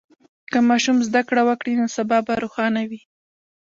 [0.51, 3.01] که ماشوم زده کړه وکړي، نو سبا به روښانه وي.